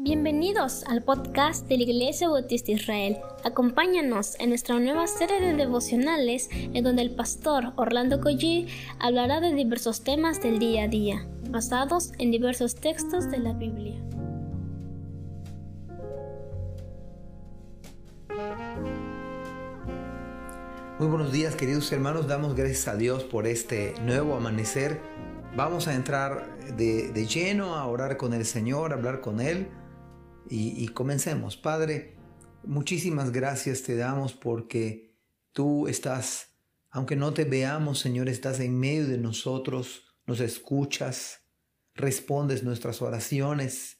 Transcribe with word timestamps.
Bienvenidos 0.00 0.84
al 0.84 1.02
podcast 1.02 1.66
de 1.66 1.76
la 1.76 1.82
Iglesia 1.82 2.28
Bautista 2.28 2.70
Israel. 2.70 3.18
Acompáñanos 3.42 4.38
en 4.38 4.50
nuestra 4.50 4.78
nueva 4.78 5.08
serie 5.08 5.40
de 5.40 5.54
devocionales 5.54 6.48
en 6.52 6.84
donde 6.84 7.02
el 7.02 7.16
pastor 7.16 7.72
Orlando 7.74 8.20
Collie 8.20 8.68
hablará 9.00 9.40
de 9.40 9.52
diversos 9.52 10.04
temas 10.04 10.40
del 10.40 10.60
día 10.60 10.84
a 10.84 10.88
día, 10.88 11.26
basados 11.50 12.12
en 12.18 12.30
diversos 12.30 12.76
textos 12.76 13.28
de 13.28 13.38
la 13.38 13.54
Biblia. 13.54 14.00
Muy 21.00 21.08
buenos 21.08 21.32
días 21.32 21.56
queridos 21.56 21.90
hermanos, 21.90 22.28
damos 22.28 22.54
gracias 22.54 22.86
a 22.86 22.94
Dios 22.94 23.24
por 23.24 23.48
este 23.48 23.94
nuevo 24.04 24.36
amanecer. 24.36 25.00
Vamos 25.56 25.88
a 25.88 25.94
entrar 25.94 26.56
de, 26.76 27.10
de 27.10 27.26
lleno 27.26 27.74
a 27.74 27.84
orar 27.86 28.16
con 28.16 28.32
el 28.32 28.44
Señor, 28.44 28.92
a 28.92 28.94
hablar 28.94 29.20
con 29.20 29.40
Él 29.40 29.66
y, 30.50 30.88
comencemos. 30.88 31.56
Padre, 31.56 32.16
muchísimas 32.64 33.32
gracias 33.32 33.82
te 33.82 33.96
damos 33.96 34.32
porque 34.32 35.14
tú 35.52 35.88
estás, 35.88 36.56
aunque 36.90 37.16
no 37.16 37.34
te 37.34 37.44
veamos, 37.44 37.98
Señor, 37.98 38.28
estás 38.28 38.60
en 38.60 38.78
medio 38.78 39.06
de 39.06 39.18
nosotros, 39.18 40.16
nos 40.26 40.40
escuchas, 40.40 41.40
respondes 41.94 42.62
nuestras 42.62 43.02
oraciones. 43.02 43.98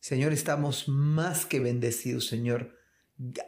Señor, 0.00 0.32
estamos 0.32 0.88
más 0.88 1.46
que 1.46 1.60
bendecidos, 1.60 2.26
Señor, 2.26 2.74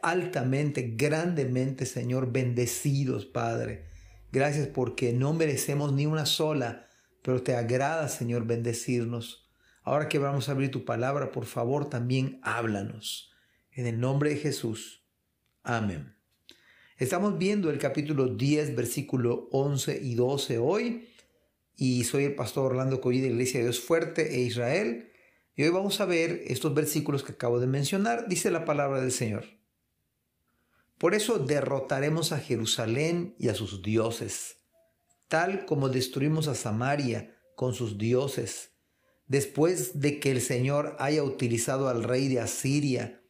altamente, 0.01 0.93
grandemente, 0.95 1.85
Señor, 1.85 2.31
bendecidos, 2.31 3.25
Padre. 3.25 3.87
Gracias 4.31 4.67
porque 4.67 5.13
no 5.13 5.33
merecemos 5.33 5.93
ni 5.93 6.05
una 6.05 6.25
sola, 6.25 6.87
pero 7.21 7.41
te 7.43 7.55
agrada, 7.55 8.07
Señor, 8.07 8.45
bendecirnos. 8.45 9.42
Ahora 9.83 10.07
que 10.07 10.17
vamos 10.17 10.47
a 10.47 10.53
abrir 10.53 10.71
tu 10.71 10.85
palabra, 10.85 11.31
por 11.31 11.45
favor, 11.45 11.89
también 11.89 12.39
háblanos. 12.41 13.33
En 13.71 13.85
el 13.85 13.99
nombre 13.99 14.29
de 14.29 14.37
Jesús. 14.37 15.03
Amén. 15.61 16.15
Estamos 16.97 17.37
viendo 17.37 17.69
el 17.69 17.79
capítulo 17.79 18.27
10, 18.27 18.77
versículo 18.77 19.49
11 19.51 19.99
y 20.01 20.15
12 20.15 20.57
hoy. 20.57 21.09
Y 21.75 22.05
soy 22.05 22.23
el 22.23 22.35
pastor 22.35 22.71
Orlando 22.71 23.01
Collí 23.01 23.19
de 23.19 23.27
Iglesia 23.27 23.59
de 23.59 23.65
Dios 23.65 23.81
Fuerte 23.81 24.33
e 24.33 24.39
Israel. 24.41 25.11
Y 25.53 25.63
hoy 25.63 25.69
vamos 25.69 25.99
a 25.99 26.05
ver 26.05 26.43
estos 26.47 26.73
versículos 26.73 27.21
que 27.21 27.33
acabo 27.33 27.59
de 27.59 27.67
mencionar. 27.67 28.29
Dice 28.29 28.51
la 28.51 28.63
palabra 28.63 29.01
del 29.01 29.11
Señor. 29.11 29.43
Por 30.97 31.13
eso 31.13 31.39
derrotaremos 31.39 32.31
a 32.31 32.39
Jerusalén 32.39 33.35
y 33.37 33.49
a 33.49 33.53
sus 33.53 33.81
dioses, 33.81 34.59
tal 35.27 35.65
como 35.65 35.89
destruimos 35.89 36.47
a 36.47 36.55
Samaria 36.55 37.35
con 37.55 37.73
sus 37.73 37.97
dioses 37.97 38.72
después 39.27 39.99
de 39.99 40.19
que 40.19 40.31
el 40.31 40.41
Señor 40.41 40.95
haya 40.99 41.23
utilizado 41.23 41.89
al 41.89 42.03
rey 42.03 42.27
de 42.27 42.39
Asiria 42.39 43.21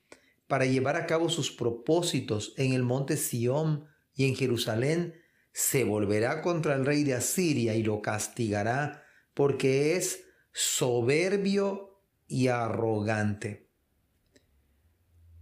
para 0.48 0.66
llevar 0.66 0.96
a 0.96 1.06
cabo 1.06 1.30
sus 1.30 1.52
propósitos 1.52 2.54
en 2.58 2.74
el 2.74 2.84
monte 2.84 3.18
Sión 3.18 3.86
y 4.16 4.26
en 4.26 4.36
Jerusalén, 4.36 5.16
se 5.52 5.84
volverá 5.84 6.42
contra 6.42 6.76
el 6.76 6.86
rey 6.86 7.04
de 7.04 7.14
Asiria 7.14 7.76
y 7.76 7.84
lo 7.84 8.02
castigará 8.02 9.04
porque 9.34 9.96
es 9.96 10.26
soberbio 10.52 12.00
y 12.28 12.48
arrogante. 12.48 13.70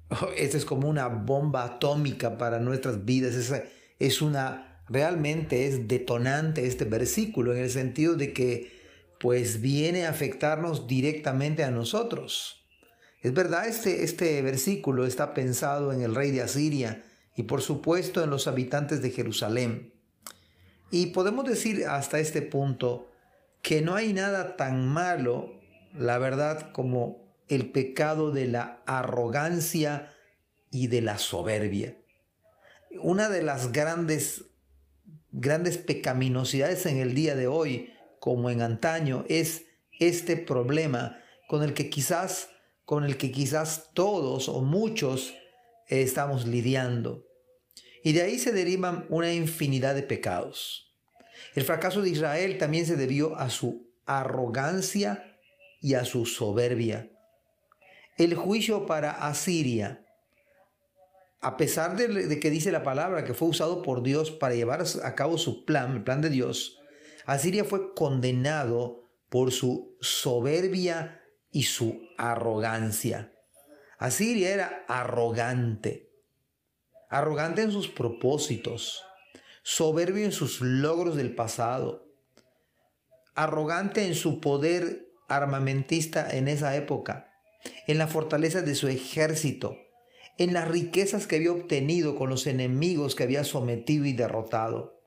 Oh, 0.10 0.30
esta 0.36 0.58
es 0.58 0.66
como 0.66 0.90
una 0.90 1.08
bomba 1.08 1.64
atómica 1.64 2.38
para 2.38 2.60
nuestras 2.60 3.06
vidas. 3.06 3.36
Es, 3.36 3.54
es 4.00 4.22
una, 4.22 4.84
realmente 4.90 5.68
es 5.68 5.88
detonante 5.88 6.68
este 6.68 6.86
versículo 6.86 7.54
en 7.54 7.64
el 7.64 7.70
sentido 7.70 8.16
de 8.16 8.34
que 8.34 8.81
pues 9.22 9.62
viene 9.62 10.08
a 10.08 10.10
afectarnos 10.10 10.88
directamente 10.88 11.64
a 11.64 11.70
nosotros. 11.70 12.66
Es 13.22 13.34
verdad, 13.36 13.68
este, 13.68 14.04
este 14.04 14.42
versículo 14.42 15.06
está 15.06 15.36
pensado 15.36 15.94
en 15.94 16.02
el 16.02 16.16
rey 16.16 16.32
de 16.32 16.42
Asiria 16.42 17.04
y 17.36 17.44
por 17.44 17.62
supuesto 17.62 18.24
en 18.24 18.32
los 18.32 18.48
habitantes 18.48 19.04
de 19.04 19.12
Jerusalén. 19.12 19.94
Y 20.90 21.08
podemos 21.08 21.46
decir 21.46 21.86
hasta 21.86 22.20
este 22.20 22.42
punto 22.42 23.12
que 23.62 23.82
no 23.82 23.94
hay 23.94 24.12
nada 24.12 24.58
tan 24.58 24.88
malo, 24.88 25.54
la 25.94 26.18
verdad, 26.18 26.72
como 26.72 27.32
el 27.48 27.70
pecado 27.70 28.32
de 28.32 28.48
la 28.48 28.82
arrogancia 28.88 30.12
y 30.72 30.88
de 30.88 31.02
la 31.02 31.20
soberbia. 31.20 31.96
Una 33.00 33.30
de 33.30 33.44
las 33.44 33.72
grandes, 33.72 34.46
grandes 35.32 35.78
pecaminosidades 35.78 36.88
en 36.88 36.98
el 36.98 37.14
día 37.14 37.36
de 37.36 37.46
hoy 37.46 37.91
como 38.22 38.52
en 38.52 38.62
antaño, 38.62 39.26
es 39.30 39.66
este 40.00 40.38
problema 40.38 41.20
con 41.48 41.64
el 41.64 41.74
que 41.74 41.90
quizás, 41.90 42.50
con 42.86 43.04
el 43.04 43.18
que 43.18 43.32
quizás 43.32 43.90
todos 43.96 44.48
o 44.48 44.62
muchos 44.62 45.34
estamos 45.88 46.46
lidiando. 46.46 47.26
Y 48.04 48.14
de 48.14 48.22
ahí 48.22 48.38
se 48.38 48.52
derivan 48.52 49.08
una 49.10 49.34
infinidad 49.34 49.96
de 49.96 50.04
pecados. 50.04 50.94
El 51.56 51.64
fracaso 51.64 52.04
de 52.04 52.12
Israel 52.12 52.60
también 52.60 52.86
se 52.86 52.96
debió 52.96 53.36
a 53.38 53.50
su 53.50 53.92
arrogancia 54.06 55.40
y 55.82 55.96
a 55.96 56.06
su 56.06 56.28
soberbia. 56.28 57.10
El 58.20 58.36
juicio 58.36 58.86
para 58.86 59.14
Asiria, 59.14 60.06
a 61.40 61.58
pesar 61.58 61.98
de, 61.98 62.40
que 62.40 62.52
dice 62.52 62.72
la 62.72 62.84
palabra 62.84 63.26
que 63.26 63.34
fue 63.34 63.48
usado 63.48 63.82
por 63.82 64.04
Dios 64.04 64.30
para 64.30 64.54
llevar 64.54 64.84
a 65.04 65.16
cabo 65.16 65.40
su 65.40 65.66
plan, 65.66 65.94
el 65.96 66.04
plan 66.04 66.22
de 66.22 66.30
Dios, 66.30 66.78
Asiria 67.26 67.64
fue 67.64 67.94
condenado 67.94 69.04
por 69.30 69.52
su 69.52 69.98
soberbia 70.02 71.22
y 71.52 71.64
su 71.64 72.02
arrogancia. 72.18 73.34
Asiria 73.98 74.54
era 74.54 74.86
arrogante, 74.88 76.12
arrogante 77.10 77.62
en 77.62 77.72
sus 77.72 77.88
propósitos, 77.88 79.04
soberbio 79.64 80.26
en 80.26 80.32
sus 80.32 80.62
logros 80.62 81.16
del 81.16 81.36
pasado, 81.36 82.08
arrogante 83.36 84.06
en 84.06 84.16
su 84.16 84.42
poder 84.42 85.12
armamentista 85.28 86.30
en 86.30 86.48
esa 86.48 86.76
época, 86.76 87.32
en 87.88 87.98
la 87.98 88.08
fortaleza 88.08 88.62
de 88.62 88.76
su 88.76 88.88
ejército, 88.88 89.78
en 90.38 90.54
las 90.54 90.68
riquezas 90.68 91.28
que 91.28 91.36
había 91.38 91.52
obtenido 91.52 92.16
con 92.16 92.30
los 92.30 92.48
enemigos 92.48 93.16
que 93.16 93.24
había 93.24 93.44
sometido 93.44 94.06
y 94.06 94.14
derrotado. 94.14 95.01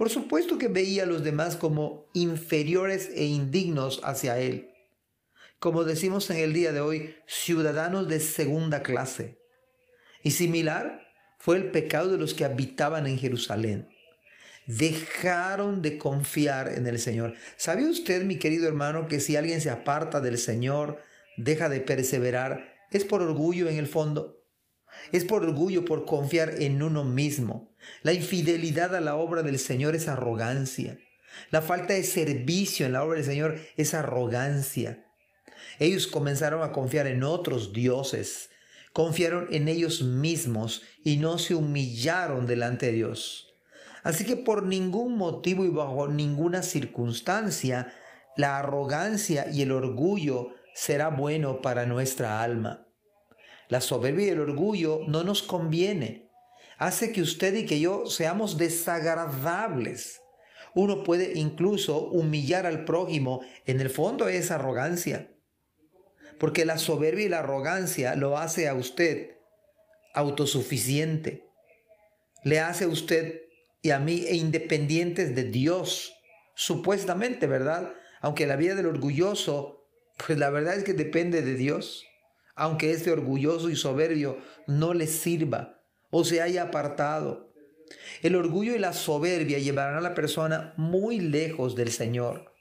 Por 0.00 0.08
supuesto 0.08 0.56
que 0.56 0.68
veía 0.68 1.02
a 1.02 1.06
los 1.06 1.22
demás 1.22 1.56
como 1.56 2.08
inferiores 2.14 3.10
e 3.14 3.26
indignos 3.26 4.00
hacia 4.02 4.38
él. 4.38 4.70
Como 5.58 5.84
decimos 5.84 6.30
en 6.30 6.38
el 6.38 6.54
día 6.54 6.72
de 6.72 6.80
hoy, 6.80 7.16
ciudadanos 7.26 8.08
de 8.08 8.18
segunda 8.18 8.82
clase. 8.82 9.36
Y 10.22 10.30
similar 10.30 11.06
fue 11.38 11.58
el 11.58 11.70
pecado 11.70 12.10
de 12.12 12.16
los 12.16 12.32
que 12.32 12.46
habitaban 12.46 13.06
en 13.06 13.18
Jerusalén. 13.18 13.90
Dejaron 14.64 15.82
de 15.82 15.98
confiar 15.98 16.72
en 16.72 16.86
el 16.86 16.98
Señor. 16.98 17.34
¿Sabe 17.58 17.84
usted, 17.84 18.24
mi 18.24 18.36
querido 18.36 18.66
hermano, 18.68 19.06
que 19.06 19.20
si 19.20 19.36
alguien 19.36 19.60
se 19.60 19.68
aparta 19.68 20.22
del 20.22 20.38
Señor, 20.38 21.02
deja 21.36 21.68
de 21.68 21.80
perseverar, 21.82 22.72
es 22.90 23.04
por 23.04 23.20
orgullo 23.20 23.68
en 23.68 23.76
el 23.76 23.86
fondo? 23.86 24.39
Es 25.12 25.24
por 25.24 25.44
orgullo, 25.44 25.84
por 25.84 26.04
confiar 26.04 26.62
en 26.62 26.82
uno 26.82 27.04
mismo. 27.04 27.74
La 28.02 28.12
infidelidad 28.12 28.94
a 28.94 29.00
la 29.00 29.16
obra 29.16 29.42
del 29.42 29.58
Señor 29.58 29.94
es 29.94 30.08
arrogancia. 30.08 30.98
La 31.50 31.62
falta 31.62 31.94
de 31.94 32.02
servicio 32.04 32.86
en 32.86 32.92
la 32.92 33.04
obra 33.04 33.16
del 33.16 33.24
Señor 33.24 33.60
es 33.76 33.94
arrogancia. 33.94 35.06
Ellos 35.78 36.06
comenzaron 36.06 36.62
a 36.62 36.72
confiar 36.72 37.06
en 37.06 37.22
otros 37.22 37.72
dioses, 37.72 38.50
confiaron 38.92 39.48
en 39.50 39.68
ellos 39.68 40.02
mismos 40.02 40.82
y 41.04 41.16
no 41.16 41.38
se 41.38 41.54
humillaron 41.54 42.46
delante 42.46 42.86
de 42.86 42.92
Dios. 42.92 43.48
Así 44.02 44.24
que 44.24 44.36
por 44.36 44.62
ningún 44.64 45.16
motivo 45.16 45.64
y 45.64 45.68
bajo 45.68 46.08
ninguna 46.08 46.62
circunstancia, 46.62 47.92
la 48.36 48.58
arrogancia 48.58 49.50
y 49.50 49.62
el 49.62 49.72
orgullo 49.72 50.54
será 50.74 51.08
bueno 51.08 51.60
para 51.60 51.86
nuestra 51.86 52.42
alma. 52.42 52.86
La 53.70 53.80
soberbia 53.80 54.26
y 54.26 54.30
el 54.30 54.40
orgullo 54.40 55.02
no 55.06 55.22
nos 55.22 55.44
conviene. 55.44 56.28
Hace 56.76 57.12
que 57.12 57.22
usted 57.22 57.54
y 57.54 57.66
que 57.66 57.78
yo 57.78 58.06
seamos 58.06 58.58
desagradables. 58.58 60.22
Uno 60.74 61.04
puede 61.04 61.38
incluso 61.38 62.00
humillar 62.08 62.66
al 62.66 62.84
prójimo. 62.84 63.42
En 63.66 63.80
el 63.80 63.88
fondo 63.88 64.28
es 64.28 64.50
arrogancia. 64.50 65.30
Porque 66.40 66.64
la 66.64 66.78
soberbia 66.78 67.26
y 67.26 67.28
la 67.28 67.38
arrogancia 67.38 68.16
lo 68.16 68.38
hace 68.38 68.66
a 68.66 68.74
usted 68.74 69.36
autosuficiente. 70.14 71.46
Le 72.42 72.58
hace 72.58 72.84
a 72.84 72.88
usted 72.88 73.42
y 73.82 73.90
a 73.90 74.00
mí 74.00 74.24
independientes 74.32 75.36
de 75.36 75.44
Dios. 75.44 76.12
Supuestamente, 76.56 77.46
¿verdad? 77.46 77.94
Aunque 78.20 78.48
la 78.48 78.56
vida 78.56 78.74
del 78.74 78.86
orgulloso, 78.86 79.86
pues 80.26 80.40
la 80.40 80.50
verdad 80.50 80.74
es 80.74 80.82
que 80.82 80.92
depende 80.92 81.42
de 81.42 81.54
Dios 81.54 82.04
aunque 82.60 82.90
este 82.90 83.10
orgulloso 83.10 83.70
y 83.70 83.74
soberbio 83.74 84.36
no 84.66 84.92
le 84.92 85.06
sirva 85.06 85.80
o 86.10 86.24
se 86.24 86.42
haya 86.42 86.64
apartado. 86.64 87.54
El 88.20 88.36
orgullo 88.36 88.76
y 88.76 88.78
la 88.78 88.92
soberbia 88.92 89.58
llevarán 89.58 89.96
a 89.96 90.02
la 90.02 90.12
persona 90.12 90.74
muy 90.76 91.20
lejos 91.20 91.74
del 91.74 91.90
Señor. 91.90 92.52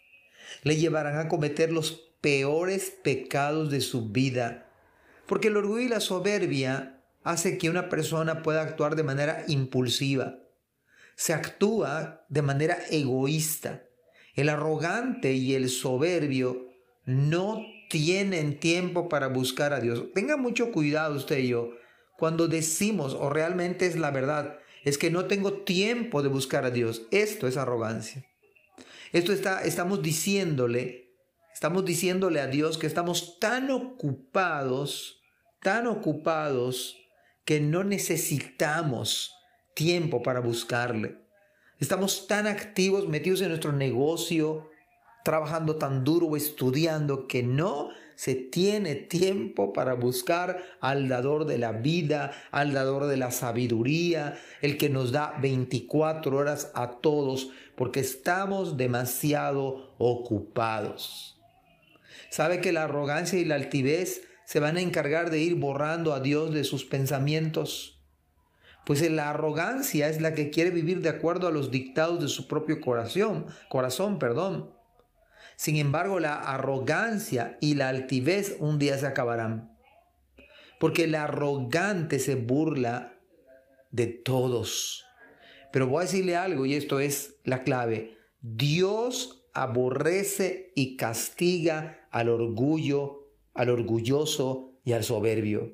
Le 0.63 0.77
llevarán 0.77 1.19
a 1.19 1.27
cometer 1.27 1.73
los 1.73 1.91
peores 2.21 2.93
pecados 3.03 3.71
de 3.71 3.81
su 3.81 4.09
vida. 4.09 4.71
Porque 5.25 5.49
el 5.49 5.57
orgullo 5.57 5.81
y 5.81 5.89
la 5.89 5.99
soberbia 5.99 7.03
hace 7.25 7.57
que 7.57 7.69
una 7.69 7.89
persona 7.89 8.41
pueda 8.41 8.61
actuar 8.61 8.95
de 8.95 9.03
manera 9.03 9.43
impulsiva. 9.49 10.39
Se 11.17 11.33
actúa 11.33 12.25
de 12.29 12.41
manera 12.41 12.77
egoísta. 12.89 13.83
El 14.33 14.47
arrogante 14.47 15.33
y 15.33 15.55
el 15.55 15.67
soberbio 15.67 16.69
no 17.03 17.65
tienen 17.89 18.59
tiempo 18.59 19.09
para 19.09 19.27
buscar 19.27 19.73
a 19.73 19.81
Dios. 19.81 20.05
Tenga 20.13 20.37
mucho 20.37 20.71
cuidado 20.71 21.15
usted 21.15 21.39
y 21.39 21.49
yo 21.49 21.73
cuando 22.19 22.49
decimos, 22.49 23.13
o 23.13 23.29
realmente 23.29 23.85
es 23.85 23.95
la 23.95 24.11
verdad, 24.11 24.59
es 24.83 24.97
que 24.97 25.09
no 25.09 25.25
tengo 25.25 25.53
tiempo 25.63 26.21
de 26.21 26.27
buscar 26.27 26.65
a 26.65 26.69
Dios. 26.69 27.03
Esto 27.11 27.47
es 27.47 27.55
arrogancia. 27.55 28.25
Esto 29.13 29.31
está, 29.31 29.63
estamos 29.63 30.03
diciéndole, 30.03 31.13
estamos 31.53 31.85
diciéndole 31.85 32.41
a 32.41 32.47
Dios 32.47 32.77
que 32.77 32.87
estamos 32.87 33.39
tan 33.39 33.71
ocupados, 33.71 35.21
tan 35.61 35.87
ocupados, 35.87 36.97
que 37.45 37.61
no 37.61 37.85
necesitamos 37.85 39.33
tiempo 39.73 40.21
para 40.21 40.41
buscarle. 40.41 41.17
Estamos 41.79 42.27
tan 42.27 42.47
activos, 42.47 43.07
metidos 43.07 43.41
en 43.41 43.47
nuestro 43.47 43.71
negocio, 43.71 44.68
trabajando 45.23 45.75
tan 45.75 46.03
duro 46.03 46.35
estudiando, 46.35 47.27
que 47.27 47.43
no 47.43 47.89
se 48.15 48.35
tiene 48.35 48.95
tiempo 48.95 49.71
para 49.71 49.93
buscar 49.93 50.61
al 50.81 51.07
dador 51.07 51.45
de 51.45 51.57
la 51.57 51.71
vida, 51.71 52.31
al 52.51 52.73
dador 52.73 53.05
de 53.05 53.15
la 53.15 53.31
sabiduría, 53.31 54.37
el 54.61 54.77
que 54.77 54.89
nos 54.89 55.13
da 55.13 55.37
24 55.41 56.35
horas 56.35 56.71
a 56.73 56.99
todos, 56.99 57.49
porque 57.75 58.01
estamos 58.01 58.75
demasiado 58.75 59.93
ocupados. 59.97 61.39
¿Sabe 62.29 62.59
que 62.59 62.73
la 62.73 62.83
arrogancia 62.83 63.39
y 63.39 63.45
la 63.45 63.55
altivez 63.55 64.23
se 64.45 64.59
van 64.59 64.75
a 64.75 64.81
encargar 64.81 65.29
de 65.29 65.39
ir 65.39 65.55
borrando 65.55 66.13
a 66.13 66.19
Dios 66.19 66.53
de 66.53 66.63
sus 66.65 66.83
pensamientos? 66.83 68.01
Pues 68.85 69.07
la 69.09 69.29
arrogancia 69.29 70.09
es 70.09 70.19
la 70.19 70.33
que 70.33 70.49
quiere 70.49 70.71
vivir 70.71 71.01
de 71.01 71.09
acuerdo 71.09 71.47
a 71.47 71.51
los 71.51 71.71
dictados 71.71 72.19
de 72.21 72.27
su 72.27 72.47
propio 72.47 72.81
corazón, 72.81 73.45
corazón, 73.69 74.19
perdón. 74.19 74.78
Sin 75.59 75.75
embargo, 75.75 76.21
la 76.21 76.35
arrogancia 76.35 77.57
y 77.59 77.75
la 77.75 77.89
altivez 77.89 78.55
un 78.59 78.79
día 78.79 78.97
se 78.97 79.07
acabarán. 79.07 79.77
Porque 80.79 81.03
el 81.03 81.15
arrogante 81.15 82.19
se 82.19 82.35
burla 82.35 83.19
de 83.91 84.07
todos. 84.07 85.03
Pero 85.73 85.87
voy 85.87 85.97
a 85.99 86.05
decirle 86.05 86.37
algo 86.37 86.65
y 86.65 86.75
esto 86.75 87.01
es 87.01 87.41
la 87.43 87.63
clave. 87.63 88.17
Dios 88.39 89.49
aborrece 89.53 90.71
y 90.75 90.95
castiga 90.95 92.07
al 92.09 92.29
orgullo, 92.29 93.27
al 93.53 93.69
orgulloso 93.69 94.79
y 94.85 94.93
al 94.93 95.03
soberbio. 95.03 95.73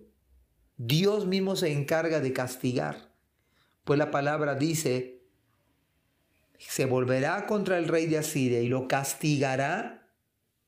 Dios 0.78 1.28
mismo 1.28 1.56
se 1.56 1.72
encarga 1.72 2.22
de 2.22 2.34
castigar. 2.34 3.14
Pues 3.84 4.00
la 4.00 4.10
palabra 4.10 4.56
dice 4.56 5.15
se 6.60 6.86
volverá 6.86 7.46
contra 7.46 7.78
el 7.78 7.88
rey 7.88 8.08
de 8.08 8.18
Asiria 8.18 8.62
y 8.62 8.68
lo 8.68 8.88
castigará 8.88 10.10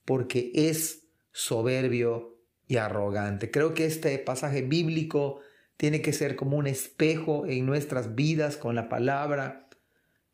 porque 0.05 0.51
es 0.53 1.03
soberbio 1.31 2.37
y 2.67 2.77
arrogante. 2.77 3.51
Creo 3.51 3.73
que 3.73 3.85
este 3.85 4.17
pasaje 4.19 4.61
bíblico 4.61 5.39
tiene 5.77 6.01
que 6.01 6.13
ser 6.13 6.35
como 6.35 6.57
un 6.57 6.67
espejo 6.67 7.45
en 7.45 7.65
nuestras 7.65 8.15
vidas 8.15 8.57
con 8.57 8.75
la 8.75 8.89
palabra 8.89 9.69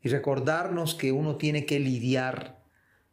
y 0.00 0.08
recordarnos 0.08 0.94
que 0.94 1.12
uno 1.12 1.36
tiene 1.36 1.66
que 1.66 1.78
lidiar 1.78 2.62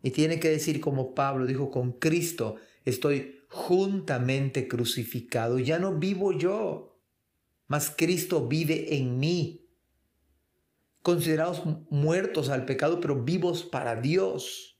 y 0.03 0.11
tiene 0.11 0.39
que 0.39 0.49
decir 0.49 0.81
como 0.81 1.13
Pablo 1.13 1.45
dijo, 1.45 1.69
con 1.71 1.93
Cristo 1.93 2.55
estoy 2.85 3.43
juntamente 3.49 4.67
crucificado. 4.67 5.59
Ya 5.59 5.77
no 5.77 5.95
vivo 5.95 6.31
yo, 6.31 6.99
mas 7.67 7.93
Cristo 7.95 8.47
vive 8.47 8.95
en 8.95 9.19
mí 9.19 9.60
considerados 11.01 11.63
muertos 11.89 12.49
al 12.49 12.65
pecado, 12.65 12.99
pero 12.99 13.23
vivos 13.23 13.63
para 13.63 13.95
Dios, 13.95 14.79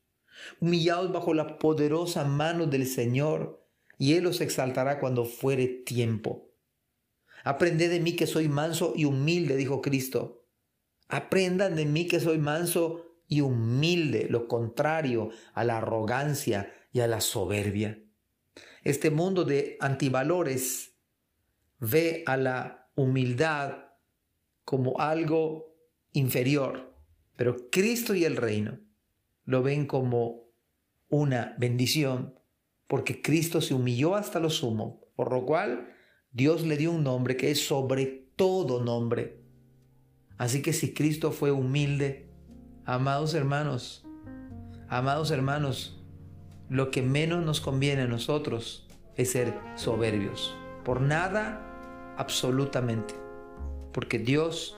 humillados 0.60 1.12
bajo 1.12 1.34
la 1.34 1.58
poderosa 1.58 2.24
mano 2.24 2.68
del 2.68 2.86
Señor, 2.86 3.66
y 3.98 4.14
Él 4.14 4.24
los 4.24 4.42
exaltará 4.42 5.00
cuando 5.00 5.26
fuere 5.26 5.68
tiempo. 5.68 6.52
Aprended 7.44 7.90
de 7.90 8.00
mí 8.00 8.16
que 8.16 8.28
soy 8.28 8.48
manso 8.48 8.94
y 8.96 9.06
humilde, 9.06 9.56
dijo 9.56 9.82
Cristo. 9.82 10.46
Aprendan 11.08 11.76
de 11.76 11.86
mí 11.86 12.08
que 12.08 12.20
soy 12.20 12.38
manso 12.38 13.06
y 13.28 13.42
humilde, 13.42 14.28
lo 14.30 14.48
contrario 14.48 15.30
a 15.54 15.64
la 15.64 15.78
arrogancia 15.78 16.74
y 16.92 17.02
a 17.02 17.08
la 17.08 17.22
soberbia. 17.22 18.02
Este 18.84 19.12
mundo 19.12 19.44
de 19.44 19.78
antivalores 19.80 20.96
ve 21.80 22.24
a 22.26 22.38
la 22.38 22.90
humildad 22.96 23.78
como 24.64 25.00
algo 25.00 25.71
inferior, 26.14 26.94
pero 27.36 27.70
Cristo 27.70 28.14
y 28.16 28.26
el 28.26 28.38
reino 28.38 28.80
lo 29.46 29.64
ven 29.64 29.86
como 29.86 30.44
una 31.10 31.56
bendición, 31.58 32.36
porque 32.88 33.22
Cristo 33.22 33.62
se 33.62 33.74
humilló 33.74 34.16
hasta 34.16 34.40
lo 34.40 34.50
sumo, 34.50 35.02
por 35.16 35.32
lo 35.32 35.46
cual 35.46 35.94
Dios 36.32 36.66
le 36.66 36.78
dio 36.78 36.92
un 36.92 37.04
nombre 37.04 37.36
que 37.38 37.52
es 37.52 37.66
sobre 37.66 38.06
todo 38.36 38.84
nombre. 38.84 39.42
Así 40.38 40.62
que 40.62 40.74
si 40.74 40.94
Cristo 40.94 41.32
fue 41.32 41.52
humilde, 41.52 42.30
amados 42.86 43.34
hermanos, 43.34 44.06
amados 44.88 45.32
hermanos, 45.32 46.02
lo 46.70 46.90
que 46.90 47.02
menos 47.02 47.46
nos 47.46 47.62
conviene 47.62 48.04
a 48.04 48.08
nosotros 48.08 48.88
es 49.18 49.32
ser 49.32 49.54
soberbios. 49.76 50.56
Por 50.86 51.02
nada, 51.02 52.16
absolutamente. 52.18 53.14
Porque 53.92 54.20
Dios 54.20 54.78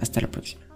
Hasta 0.00 0.20
la 0.20 0.30
próxima. 0.30 0.69